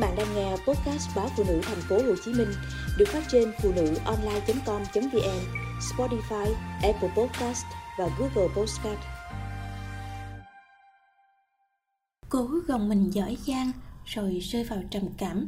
[0.00, 2.48] bạn đang nghe podcast báo phụ nữ thành phố Hồ Chí Minh
[2.98, 5.40] được phát trên phụ nữ online.com.vn,
[5.80, 6.46] Spotify,
[6.82, 7.64] Apple Podcast
[7.98, 8.98] và Google Podcast.
[12.28, 13.72] Cố gồng mình giỏi giang
[14.04, 15.46] rồi rơi vào trầm cảm.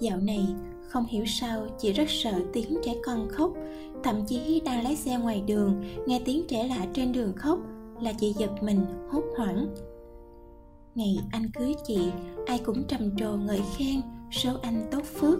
[0.00, 0.46] Dạo này
[0.88, 3.50] không hiểu sao chị rất sợ tiếng trẻ con khóc
[4.04, 7.58] thậm chí đang lái xe ngoài đường nghe tiếng trẻ lạ trên đường khóc
[8.00, 9.74] là chị giật mình hốt hoảng
[10.94, 12.10] ngày anh cưới chị,
[12.46, 14.00] ai cũng trầm trồ ngợi khen
[14.30, 15.38] số anh tốt phước.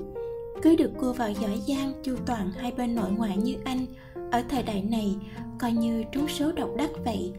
[0.63, 3.87] Cưới được cô vào giỏi giang, chu toàn hai bên nội ngoại như anh.
[4.33, 5.17] Ở thời đại này,
[5.59, 7.33] coi như trúng số độc đắc vậy.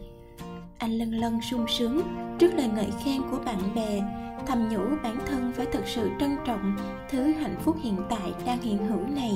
[0.78, 2.00] Anh lân lân sung sướng
[2.38, 4.02] trước lời ngợi khen của bạn bè,
[4.46, 6.76] thầm nhủ bản thân phải thực sự trân trọng
[7.10, 9.32] thứ hạnh phúc hiện tại đang hiện hữu này.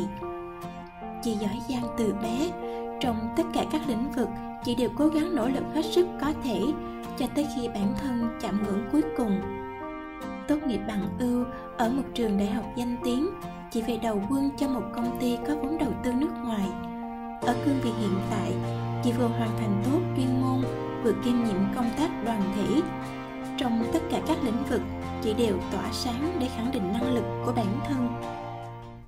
[1.22, 2.50] Chị giỏi giang từ bé,
[3.00, 4.28] trong tất cả các lĩnh vực,
[4.64, 6.60] chị đều cố gắng nỗ lực hết sức có thể
[7.18, 9.41] cho tới khi bản thân chạm ngưỡng cuối cùng.
[10.48, 11.45] Tốt nghiệp bằng ưu
[11.77, 13.28] ở một trường đại học danh tiếng,
[13.72, 16.69] chỉ về đầu quân cho một công ty có vốn đầu tư nước ngoài.
[17.42, 18.53] Ở cương vị hiện tại,
[19.05, 20.61] chị vừa hoàn thành tốt chuyên môn,
[21.05, 22.80] vừa kiêm nhiệm công tác đoàn thể.
[23.58, 24.81] Trong tất cả các lĩnh vực,
[25.22, 28.08] chị đều tỏa sáng để khẳng định năng lực của bản thân.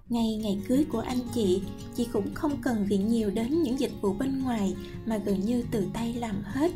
[0.08, 1.62] Ngay ngày cưới của anh chị
[1.95, 5.64] chị cũng không cần viện nhiều đến những dịch vụ bên ngoài mà gần như
[5.70, 6.70] từ tay làm hết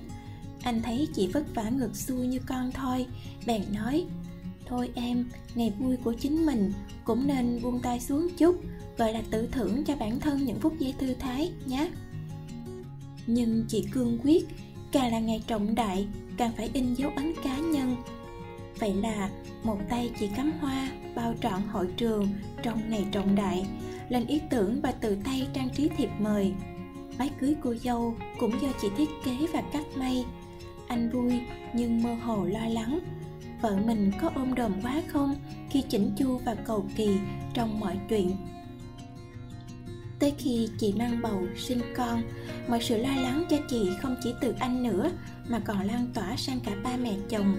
[0.63, 3.07] anh thấy chị vất vả ngược xuôi như con thôi.
[3.47, 4.05] Bèn nói,
[4.67, 6.73] thôi em, ngày vui của chính mình
[7.05, 8.57] cũng nên buông tay xuống chút,
[8.99, 11.91] gọi là tự thưởng cho bản thân những phút giây thư thái nhé.
[13.27, 14.47] Nhưng chị cương quyết,
[14.93, 17.97] càng là ngày trọng đại, càng phải in dấu ấn cá nhân.
[18.79, 19.31] Vậy là
[19.65, 22.29] một tay chị cắm hoa, bao trọn hội trường
[22.63, 23.67] trong ngày trọng đại,
[24.09, 26.53] lên ý tưởng và tự tay trang trí thiệp mời.
[27.19, 30.25] Váy cưới cô dâu cũng do chị thiết kế và cắt may
[30.91, 31.41] anh vui
[31.73, 33.01] nhưng mơ hồ lo lắng.
[33.61, 35.35] Vợ mình có ôm đồm quá không?
[35.71, 37.09] Khi chỉnh chu và cầu kỳ
[37.55, 38.37] trong mọi chuyện.
[40.19, 42.23] Tới khi chị mang bầu sinh con,
[42.69, 45.11] mọi sự lo lắng cho chị không chỉ từ anh nữa,
[45.49, 47.55] mà còn lan tỏa sang cả ba mẹ chồng.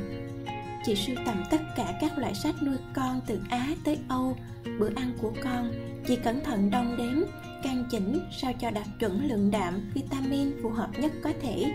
[0.86, 4.38] Chị sưu tầm tất cả các loại sách nuôi con từ á tới âu.
[4.80, 5.72] Bữa ăn của con,
[6.08, 7.24] chị cẩn thận đong đếm
[7.64, 11.72] căn chỉnh sao cho đạt chuẩn lượng đạm, vitamin phù hợp nhất có thể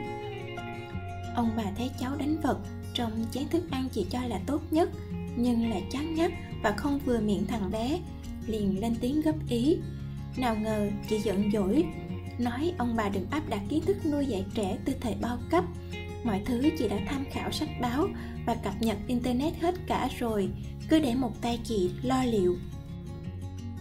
[1.36, 2.58] ông bà thấy cháu đánh vật,
[2.94, 4.91] trong chén thức ăn chị cho là tốt nhất,
[5.36, 6.32] nhưng lại chán ngắt
[6.62, 8.00] và không vừa miệng thằng bé,
[8.47, 9.76] liền lên tiếng góp ý.
[10.36, 11.84] Nào ngờ chị giận dỗi,
[12.38, 15.64] nói ông bà đừng áp đặt kiến thức nuôi dạy trẻ từ thời bao cấp.
[16.24, 18.08] Mọi thứ chị đã tham khảo sách báo
[18.47, 20.48] và cập nhật internet hết cả rồi,
[20.88, 22.56] cứ để một tay chị lo liệu.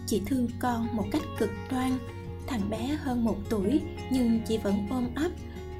[0.06, 1.98] Chị thương con một cách cực đoan,
[2.46, 3.80] thằng bé hơn một tuổi
[4.10, 5.30] nhưng chị vẫn ôm ấp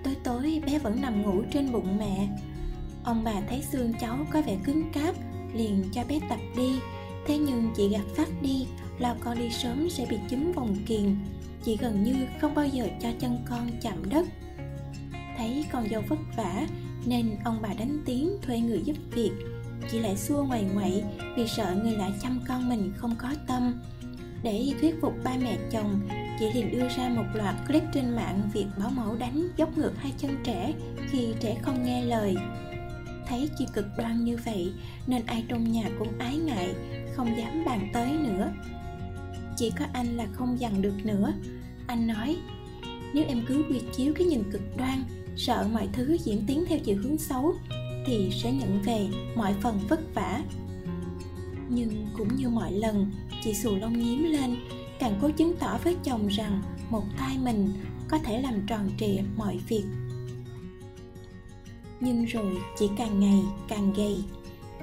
[0.06, 2.28] tối tối, bé vẫn nằm ngủ trên bụng mẹ.
[3.04, 5.14] Ông bà thấy xương cháu có vẻ cứng cáp,
[5.54, 6.78] liền cho bé tập đi.
[7.26, 8.66] Thế nhưng chị gạt phát đi,
[8.98, 11.16] lo con đi sớm sẽ bị chấm vòng kiền.
[11.64, 14.26] Chị gần như không bao giờ cho chân con chạm đất.
[15.36, 16.66] Thấy con dâu vất vả,
[17.06, 19.32] nên ông bà đánh tiếng thuê người giúp việc.
[19.90, 21.04] Chị lại xua ngoài ngoại
[21.36, 23.74] vì sợ người lạ chăm con mình không có tâm.
[24.42, 26.00] Để thuyết phục ba mẹ chồng
[26.38, 29.92] chị liền đưa ra một loạt clip trên mạng việc bảo mẫu đánh dốc ngược
[29.98, 30.72] hai chân trẻ
[31.10, 32.36] khi trẻ không nghe lời.
[33.28, 34.72] Thấy chị cực đoan như vậy,
[35.06, 36.74] nên ai trong nhà cũng ái ngại,
[37.14, 38.52] không dám bàn tới nữa.
[39.56, 41.32] Chỉ có anh là không dằn được nữa.
[41.86, 42.36] Anh nói,
[43.14, 45.02] nếu em cứ quy chiếu cái nhìn cực đoan,
[45.36, 47.54] sợ mọi thứ diễn tiến theo chiều hướng xấu,
[48.06, 50.40] thì sẽ nhận về mọi phần vất vả.
[51.68, 53.10] Nhưng cũng như mọi lần,
[53.44, 54.56] chị xù lông nhím lên
[54.98, 57.72] càng cố chứng tỏ với chồng rằng một thai mình
[58.08, 59.84] có thể làm tròn trịa mọi việc.
[62.00, 64.16] Nhưng rồi chị càng ngày càng gầy,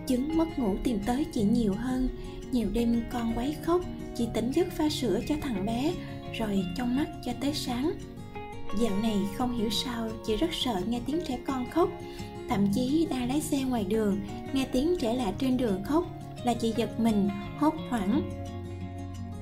[0.07, 2.09] chứng mất ngủ tìm tới chị nhiều hơn.
[2.51, 3.81] Nhiều đêm con quấy khóc
[4.15, 5.93] chị tỉnh giấc pha sữa cho thằng bé,
[6.33, 7.91] rồi trong mắt cho tới sáng.
[8.79, 11.89] Dạo này không hiểu sao chị rất sợ nghe tiếng trẻ con khóc.
[12.49, 14.19] Thậm chí đang lái xe ngoài đường,
[14.53, 16.05] nghe tiếng trẻ lạ trên đường khóc,
[16.45, 18.21] là chị giật mình, hốt hoảng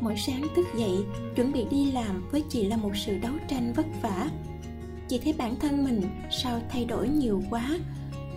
[0.02, 0.98] mỗi sáng thức dậy,
[1.36, 4.30] chuẩn bị đi làm với chị là một sự đấu tranh vất vả.
[5.08, 6.02] Chị thấy bản thân mình
[6.32, 7.80] sao thay đổi nhiều quá,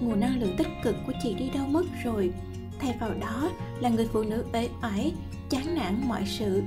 [0.00, 2.32] nguồn năng lượng tích cực của chị đi đâu mất rồi.
[2.78, 3.50] Thay vào đó
[3.80, 5.12] là người phụ nữ uể oải,
[5.50, 6.62] chán nản mọi sự.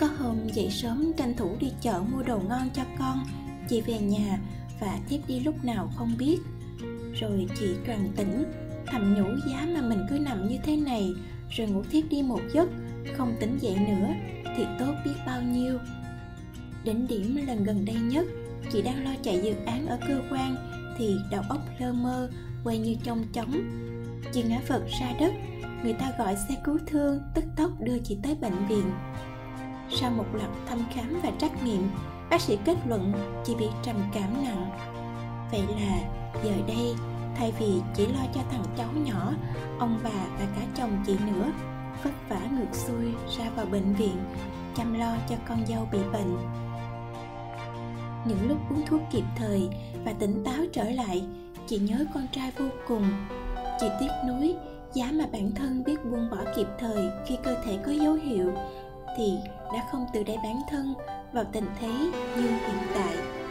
[0.00, 3.18] Có hôm dậy sớm tranh thủ đi chợ mua đồ ngon cho con,
[3.68, 4.38] chị về nhà
[4.80, 6.38] và tiếp đi lúc nào không biết.
[7.20, 8.44] Rồi chị tròn tỉnh,
[8.86, 11.10] thầm nhủ giá mà mình cứ nằm như thế này
[11.56, 12.68] rồi ngủ thiếp đi một giấc,
[13.16, 14.08] không tỉnh dậy nữa
[14.56, 15.78] thì tốt biết bao nhiêu.
[16.84, 18.26] Đỉnh điểm lần gần đây nhất,
[18.72, 20.56] chị đang lo chạy dự án ở cơ quan
[20.98, 22.30] thì đầu óc lơ mơ,
[22.64, 23.52] quay như trong chóng
[24.32, 25.32] chị ngã vật ra đất,
[25.84, 28.90] người ta gọi xe cứu thương, tức tốc đưa chị tới bệnh viện.
[30.00, 31.90] Sau một loạt thăm khám và trắc nghiệm
[32.30, 33.12] bác sĩ kết luận
[33.44, 34.70] chị bị trầm cảm nặng.
[35.50, 35.98] Vậy là
[36.44, 36.94] giờ đây
[37.36, 39.32] thay vì chỉ lo cho thằng cháu nhỏ,
[39.78, 41.52] ông bà và cả chồng chị nữa,
[42.04, 44.16] vất vả ngược xuôi ra vào bệnh viện,
[44.76, 46.36] chăm lo cho con dâu bị bệnh.
[48.26, 49.68] Những lúc uống thuốc kịp thời
[50.04, 51.24] và tỉnh táo trở lại,
[51.66, 53.04] chị nhớ con trai vô cùng.
[53.80, 54.54] Chị tiếc nuối,
[54.94, 58.52] giá mà bản thân biết buông bỏ kịp thời khi cơ thể có dấu hiệu
[59.16, 59.38] thì
[59.74, 60.94] đã không tự đẩy bản thân
[61.32, 61.92] vào tình thế
[62.36, 63.41] như hiện tại.